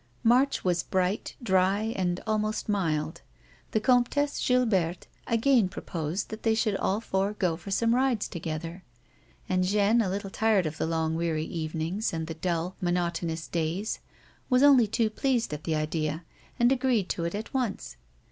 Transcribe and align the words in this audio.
March 0.23 0.63
was 0.63 0.81
bright, 0.81 1.35
dry, 1.43 1.93
and 1.95 2.21
almost 2.25 2.67
mild. 2.67 3.21
The 3.69 3.79
Comtesse 3.79 4.39
Gilberte 4.41 5.05
again 5.27 5.69
proposed 5.69 6.29
that 6.29 6.41
they 6.41 6.55
should 6.55 6.75
all 6.77 6.99
four 7.01 7.33
go 7.33 7.55
for 7.55 7.69
some 7.69 7.93
rides 7.93 8.27
together, 8.27 8.83
and 9.47 9.63
Jeanne, 9.63 10.01
a 10.01 10.09
little 10.09 10.31
tired 10.31 10.65
of 10.65 10.79
the 10.79 10.87
long 10.87 11.13
weary 11.13 11.45
evenings 11.45 12.13
and 12.13 12.25
the 12.25 12.33
dull, 12.33 12.75
monotonous 12.81 13.47
days, 13.47 13.99
was 14.49 14.63
only 14.63 14.87
too 14.87 15.11
pleased 15.11 15.53
at 15.53 15.65
the 15.65 15.75
idea 15.75 16.23
and 16.57 16.71
agreed 16.71 17.07
to 17.09 17.25
it 17.25 17.35
at 17.35 17.53
once. 17.53 17.95